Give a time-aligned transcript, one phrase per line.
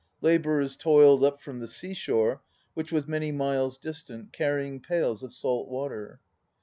[0.21, 2.41] Labourers toiled up from the sea shore,
[2.73, 6.19] which was many miles distant, carrying pails of salt water.